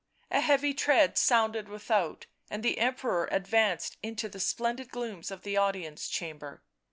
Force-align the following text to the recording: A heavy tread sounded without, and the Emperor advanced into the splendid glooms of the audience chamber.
A 0.31 0.41
heavy 0.41 0.73
tread 0.73 1.15
sounded 1.15 1.69
without, 1.69 2.25
and 2.49 2.63
the 2.63 2.79
Emperor 2.79 3.29
advanced 3.31 3.97
into 4.01 4.27
the 4.29 4.39
splendid 4.39 4.89
glooms 4.89 5.29
of 5.29 5.43
the 5.43 5.57
audience 5.57 6.07
chamber. 6.09 6.63